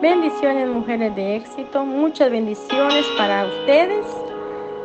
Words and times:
Bendiciones 0.00 0.68
mujeres 0.68 1.16
de 1.16 1.34
éxito, 1.34 1.84
muchas 1.84 2.30
bendiciones 2.30 3.04
para 3.18 3.46
ustedes. 3.46 4.06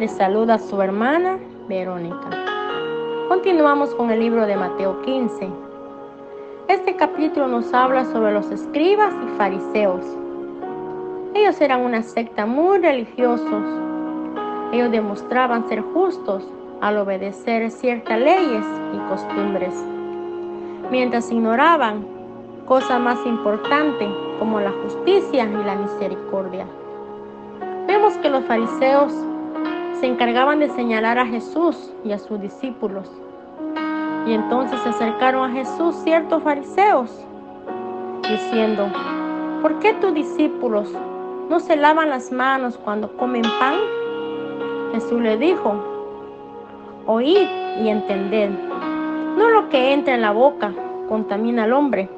Les 0.00 0.10
saluda 0.10 0.58
su 0.58 0.82
hermana 0.82 1.38
Verónica. 1.68 2.28
Continuamos 3.28 3.94
con 3.94 4.10
el 4.10 4.18
libro 4.18 4.44
de 4.48 4.56
Mateo 4.56 5.00
15. 5.02 5.48
Este 6.66 6.96
capítulo 6.96 7.46
nos 7.46 7.72
habla 7.72 8.04
sobre 8.06 8.32
los 8.32 8.50
escribas 8.50 9.14
y 9.24 9.36
fariseos. 9.38 10.04
Ellos 11.34 11.60
eran 11.60 11.82
una 11.82 12.02
secta 12.02 12.44
muy 12.44 12.78
religiosos. 12.78 13.62
Ellos 14.72 14.90
demostraban 14.90 15.68
ser 15.68 15.82
justos 15.82 16.42
al 16.80 16.98
obedecer 16.98 17.70
ciertas 17.70 18.18
leyes 18.18 18.66
y 18.92 18.98
costumbres, 19.08 19.72
mientras 20.90 21.30
ignoraban 21.30 22.04
cosas 22.66 23.00
más 23.00 23.24
importantes 23.24 24.25
como 24.38 24.60
la 24.60 24.70
justicia 24.70 25.44
y 25.44 25.64
la 25.64 25.74
misericordia. 25.76 26.66
Vemos 27.86 28.14
que 28.18 28.30
los 28.30 28.44
fariseos 28.44 29.12
se 30.00 30.06
encargaban 30.06 30.58
de 30.58 30.68
señalar 30.68 31.18
a 31.18 31.26
Jesús 31.26 31.92
y 32.04 32.12
a 32.12 32.18
sus 32.18 32.40
discípulos. 32.40 33.10
Y 34.26 34.32
entonces 34.32 34.78
se 34.80 34.88
acercaron 34.88 35.50
a 35.50 35.52
Jesús 35.52 35.94
ciertos 36.02 36.42
fariseos, 36.42 37.10
diciendo, 38.28 38.88
¿por 39.62 39.78
qué 39.78 39.94
tus 39.94 40.12
discípulos 40.12 40.92
no 41.48 41.60
se 41.60 41.76
lavan 41.76 42.10
las 42.10 42.32
manos 42.32 42.76
cuando 42.76 43.16
comen 43.16 43.44
pan? 43.60 43.76
Jesús 44.92 45.20
le 45.20 45.36
dijo, 45.36 45.74
oíd 47.06 47.46
y 47.82 47.88
entended, 47.88 48.50
no 49.36 49.48
lo 49.48 49.68
que 49.68 49.92
entra 49.92 50.14
en 50.14 50.22
la 50.22 50.32
boca 50.32 50.72
contamina 51.08 51.64
al 51.64 51.72
hombre, 51.72 52.08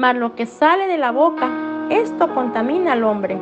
mas 0.00 0.16
lo 0.16 0.34
que 0.34 0.46
sale 0.46 0.86
de 0.86 0.96
la 0.96 1.10
boca, 1.10 1.46
esto 1.90 2.32
contamina 2.34 2.92
al 2.92 3.04
hombre. 3.04 3.38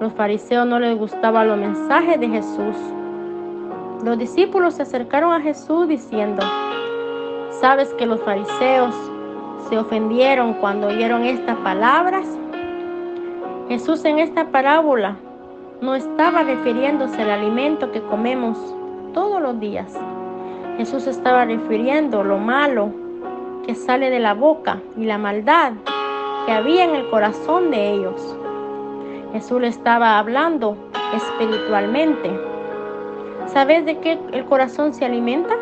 Los 0.00 0.14
fariseos 0.14 0.66
no 0.66 0.78
les 0.78 0.96
gustaban 0.98 1.46
los 1.46 1.58
mensajes 1.58 2.18
de 2.18 2.26
Jesús. 2.26 2.74
Los 4.02 4.16
discípulos 4.16 4.72
se 4.72 4.82
acercaron 4.82 5.34
a 5.34 5.42
Jesús 5.42 5.88
diciendo, 5.88 6.42
¿sabes 7.50 7.92
que 7.98 8.06
los 8.06 8.18
fariseos 8.22 8.94
se 9.68 9.76
ofendieron 9.76 10.54
cuando 10.54 10.86
oyeron 10.86 11.26
estas 11.26 11.58
palabras? 11.58 12.26
Jesús 13.68 14.06
en 14.06 14.20
esta 14.20 14.46
parábola 14.46 15.18
no 15.82 15.94
estaba 15.94 16.44
refiriéndose 16.44 17.20
al 17.20 17.30
alimento 17.30 17.92
que 17.92 18.00
comemos 18.00 18.56
todos 19.12 19.42
los 19.42 19.60
días. 19.60 19.92
Jesús 20.78 21.06
estaba 21.06 21.44
refiriendo 21.44 22.24
lo 22.24 22.38
malo 22.38 23.01
que 23.66 23.74
sale 23.74 24.10
de 24.10 24.18
la 24.18 24.34
boca 24.34 24.80
y 24.96 25.04
la 25.04 25.18
maldad 25.18 25.72
que 26.46 26.52
había 26.52 26.84
en 26.84 26.94
el 26.94 27.08
corazón 27.10 27.70
de 27.70 27.92
ellos. 27.92 28.36
Jesús 29.32 29.60
le 29.60 29.68
estaba 29.68 30.18
hablando 30.18 30.76
espiritualmente. 31.14 32.30
¿Sabes 33.46 33.84
de 33.86 33.98
qué 33.98 34.18
el 34.32 34.44
corazón 34.44 34.92
se 34.92 35.04
alimenta? 35.04 35.54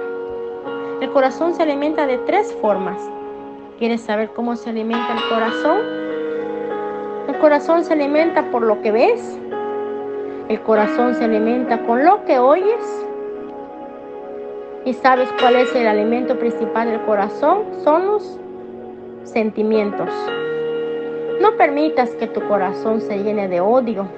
El 1.00 1.10
corazón 1.10 1.54
se 1.54 1.62
alimenta 1.62 2.06
de 2.06 2.18
tres 2.18 2.56
formas. 2.60 3.00
¿Quieres 3.78 4.00
saber 4.02 4.30
cómo 4.34 4.56
se 4.56 4.70
alimenta 4.70 5.14
el 5.14 5.28
corazón? 5.28 5.78
El 7.28 7.38
corazón 7.38 7.84
se 7.84 7.92
alimenta 7.92 8.50
por 8.50 8.62
lo 8.62 8.80
que 8.82 8.90
ves. 8.90 9.38
El 10.48 10.60
corazón 10.62 11.14
se 11.14 11.24
alimenta 11.24 11.78
con 11.86 12.04
lo 12.04 12.24
que 12.24 12.38
oyes 12.38 13.06
¿Y 14.84 14.94
sabes 14.94 15.28
cuál 15.38 15.56
es 15.56 15.74
el 15.74 15.86
alimento 15.86 16.38
principal 16.38 16.88
del 16.88 17.02
corazón? 17.02 17.64
Son 17.84 18.06
los 18.06 18.38
sentimientos. 19.24 20.08
No 21.38 21.54
permitas 21.58 22.10
que 22.14 22.26
tu 22.26 22.40
corazón 22.48 23.02
se 23.02 23.22
llene 23.22 23.46
de 23.48 23.60
odio, 23.60 24.08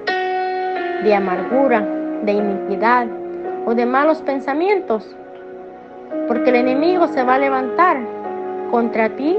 de 1.03 1.13
amargura, 1.13 1.81
de 2.23 2.31
iniquidad 2.31 3.07
o 3.65 3.75
de 3.75 3.85
malos 3.85 4.21
pensamientos, 4.21 5.13
porque 6.29 6.49
el 6.51 6.55
enemigo 6.55 7.07
se 7.07 7.23
va 7.23 7.35
a 7.35 7.39
levantar 7.39 7.97
contra 8.71 9.09
ti 9.09 9.37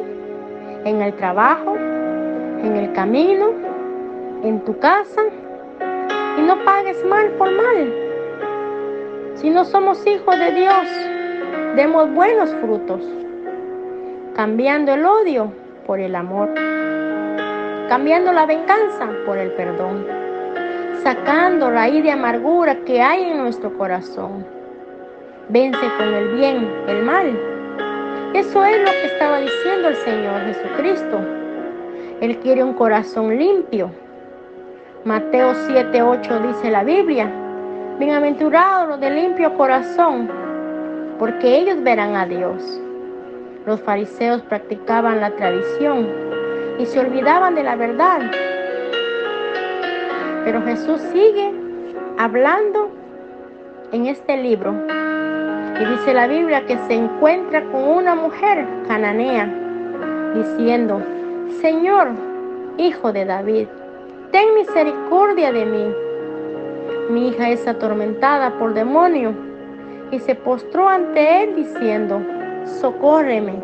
en 0.85 1.01
el 1.01 1.15
trabajo, 1.15 1.75
en 1.77 2.77
el 2.77 2.93
camino, 2.93 3.51
en 4.43 4.61
tu 4.61 4.79
casa, 4.79 5.23
y 6.39 6.43
no 6.43 6.63
pagues 6.65 7.03
mal 7.07 7.29
por 7.39 7.51
mal. 7.51 7.93
Si 9.37 9.49
no 9.49 9.65
somos 9.65 10.07
hijos 10.07 10.39
de 10.39 10.53
Dios, 10.53 11.14
demos 11.77 12.09
buenos 12.15 12.55
frutos, 12.61 13.01
cambiando 14.37 14.95
el 14.95 15.05
odio 15.05 15.53
por 15.87 15.99
el 15.99 16.15
amor, 16.15 16.55
cambiando 17.89 18.33
la 18.33 18.47
venganza 18.47 19.09
por 19.27 19.39
el 19.39 19.51
perdón, 19.53 20.07
sacando 21.03 21.71
raíz 21.71 22.05
de 22.05 22.13
amargura 22.13 22.77
que 22.85 23.03
hay 23.03 23.25
en 23.25 23.39
nuestro 23.39 23.77
corazón. 23.77 24.47
Vence 25.49 25.87
con 25.99 26.15
el 26.15 26.29
bien 26.37 26.73
el 26.87 27.03
mal. 27.03 27.37
Eso 28.35 28.65
es 28.65 28.79
lo 28.79 28.91
que 28.91 29.07
estaba 29.07 29.41
diciendo 29.41 29.89
el 29.89 29.97
Señor 29.97 30.41
Jesucristo. 30.43 31.19
Él 32.21 32.39
quiere 32.39 32.63
un 32.63 32.75
corazón 32.75 33.37
limpio. 33.37 33.91
Mateo 35.05 35.53
7:8 35.69 36.39
dice 36.47 36.71
la 36.71 36.85
Biblia, 36.85 37.29
bienaventurados 37.99 38.89
los 38.89 39.01
de 39.01 39.11
limpio 39.11 39.55
corazón, 39.57 40.44
porque 41.19 41.59
ellos 41.59 41.83
verán 41.83 42.17
a 42.17 42.27
Dios. 42.27 42.63
Los 43.67 43.81
fariseos 43.81 44.43
practicaban 44.43 45.21
la 45.21 45.31
tradición 45.31 46.09
y 46.79 46.87
se 46.87 47.01
olvidaban 47.01 47.55
de 47.55 47.63
la 47.63 47.77
verdad. 47.77 48.21
Pero 50.45 50.63
Jesús 50.63 51.01
sigue 51.13 51.53
hablando 52.19 52.91
en 53.93 54.07
este 54.07 54.37
libro. 54.37 54.75
Y 55.81 55.85
dice 55.85 56.15
la 56.15 56.27
Biblia 56.27 56.67
que 56.67 56.77
se 56.87 56.95
encuentra 56.95 57.65
con 57.65 57.83
una 57.83 58.15
mujer 58.15 58.65
cananea, 58.87 59.53
diciendo, 60.35 61.03
Señor, 61.61 62.09
hijo 62.77 63.13
de 63.13 63.25
David, 63.25 63.67
ten 64.31 64.55
misericordia 64.55 65.51
de 65.51 65.65
mí. 65.65 65.95
Mi 67.11 67.29
hija 67.29 67.51
es 67.51 67.67
atormentada 67.67 68.57
por 68.59 68.75
demonio 68.75 69.35
y 70.11 70.19
se 70.21 70.35
postró 70.35 70.89
ante 70.89 71.45
él 71.45 71.57
diciendo, 71.57 72.21
socórreme. 72.81 73.55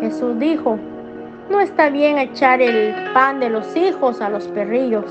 Jesús 0.00 0.38
dijo, 0.38 0.78
no 1.50 1.60
está 1.60 1.88
bien 1.88 2.18
echar 2.18 2.60
el 2.60 2.94
pan 3.14 3.40
de 3.40 3.50
los 3.50 3.74
hijos 3.76 4.20
a 4.20 4.28
los 4.28 4.46
perrillos. 4.48 5.06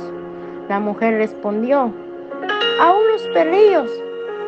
La 0.70 0.80
mujer 0.80 1.16
respondió, 1.16 1.92
aún 2.80 3.08
los 3.12 3.28
perrillos 3.34 3.90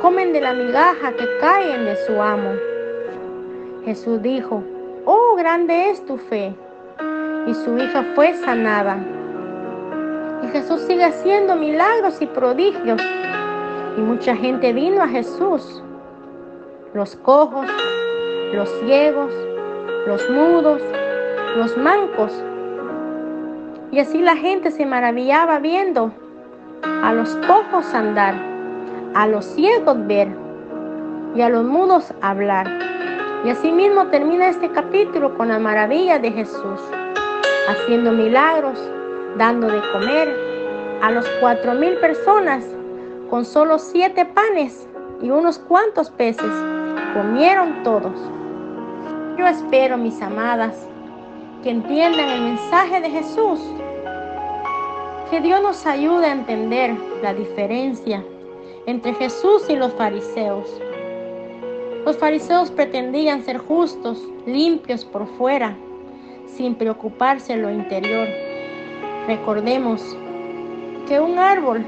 comen 0.01 0.33
de 0.33 0.41
la 0.41 0.53
migaja 0.53 1.11
que 1.13 1.25
caen 1.41 1.85
de 1.85 1.95
su 2.05 2.21
amo. 2.21 2.51
Jesús 3.85 4.21
dijo, 4.21 4.63
oh, 5.05 5.35
grande 5.35 5.89
es 5.89 6.05
tu 6.05 6.17
fe. 6.17 6.53
Y 7.47 7.53
su 7.53 7.77
hija 7.77 8.05
fue 8.15 8.33
sanada. 8.33 8.97
Y 10.43 10.47
Jesús 10.49 10.81
sigue 10.81 11.05
haciendo 11.05 11.55
milagros 11.55 12.21
y 12.21 12.27
prodigios. 12.27 13.01
Y 13.97 14.01
mucha 14.01 14.35
gente 14.35 14.71
vino 14.73 15.01
a 15.01 15.07
Jesús 15.07 15.81
los 16.93 17.15
cojos, 17.17 17.67
los 18.53 18.69
ciegos, 18.79 19.31
los 20.07 20.29
mudos, 20.29 20.81
los 21.57 21.77
mancos. 21.77 22.33
Y 23.91 23.99
así 23.99 24.19
la 24.21 24.35
gente 24.35 24.71
se 24.71 24.85
maravillaba 24.85 25.59
viendo 25.59 26.11
a 27.03 27.13
los 27.13 27.35
cojos 27.47 27.93
andar, 27.93 28.35
a 29.13 29.27
los 29.27 29.45
ciegos 29.45 30.07
ver 30.07 30.29
y 31.35 31.41
a 31.41 31.49
los 31.49 31.63
mudos 31.63 32.13
hablar. 32.21 32.67
Y 33.45 33.49
así 33.49 33.71
mismo 33.71 34.07
termina 34.07 34.49
este 34.49 34.69
capítulo 34.69 35.37
con 35.37 35.49
la 35.49 35.59
maravilla 35.59 36.19
de 36.19 36.31
Jesús, 36.31 36.81
haciendo 37.69 38.11
milagros, 38.11 38.79
dando 39.37 39.67
de 39.67 39.81
comer 39.93 40.49
a 41.01 41.11
los 41.11 41.25
cuatro 41.39 41.73
mil 41.73 41.95
personas 41.97 42.65
con 43.29 43.45
solo 43.45 43.77
siete 43.77 44.25
panes 44.25 44.87
y 45.21 45.29
unos 45.29 45.59
cuantos 45.59 46.09
peces 46.09 46.51
comieron 47.13 47.83
todos. 47.83 48.13
Yo 49.37 49.47
espero, 49.47 49.97
mis 49.97 50.21
amadas, 50.21 50.87
que 51.63 51.71
entiendan 51.71 52.29
el 52.29 52.41
mensaje 52.41 53.01
de 53.01 53.09
Jesús. 53.09 53.59
Que 55.29 55.41
Dios 55.41 55.61
nos 55.61 55.85
ayude 55.85 56.25
a 56.25 56.31
entender 56.31 56.95
la 57.21 57.33
diferencia 57.33 58.23
entre 58.85 59.13
Jesús 59.13 59.69
y 59.69 59.75
los 59.75 59.93
fariseos. 59.93 60.67
Los 62.05 62.17
fariseos 62.17 62.71
pretendían 62.71 63.43
ser 63.43 63.57
justos, 63.57 64.27
limpios 64.45 65.05
por 65.05 65.27
fuera, 65.37 65.75
sin 66.47 66.75
preocuparse 66.75 67.53
en 67.53 67.61
lo 67.61 67.71
interior. 67.71 68.27
Recordemos 69.27 70.01
que 71.07 71.19
un 71.19 71.37
árbol 71.37 71.85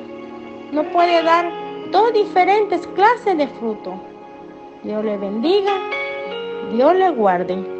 no 0.71 0.83
puede 0.91 1.23
dar 1.23 1.51
dos 1.91 2.13
diferentes 2.13 2.85
clases 2.87 3.37
de 3.37 3.47
fruto. 3.47 4.10
Dios 4.83 5.05
le 5.05 5.15
bendiga, 5.15 5.73
Dios 6.73 6.95
le 6.95 7.11
guarde. 7.11 7.70